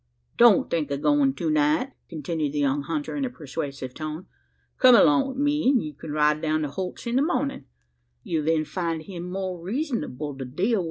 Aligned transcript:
"Don't 0.35 0.67
think 0.67 0.89
o' 0.91 0.97
goin' 0.97 1.35
to 1.35 1.51
night," 1.51 1.91
continued 2.09 2.53
the 2.53 2.59
young 2.59 2.81
hunter 2.81 3.15
in 3.15 3.23
a 3.23 3.29
persuasive 3.29 3.93
tone. 3.93 4.25
"Come 4.79 4.95
along 4.95 5.27
wi' 5.27 5.35
me; 5.37 5.69
an' 5.69 5.81
you 5.81 5.93
can 5.93 6.11
ride 6.11 6.41
down 6.41 6.63
to 6.63 6.69
Holt's 6.69 7.05
in 7.05 7.17
the 7.17 7.21
mornin'. 7.21 7.65
You'll 8.23 8.45
then 8.45 8.65
find 8.65 9.03
him 9.03 9.29
more 9.29 9.61
reezonable 9.63 10.35
to 10.39 10.45
deal 10.45 10.69
wi'. 10.69 10.79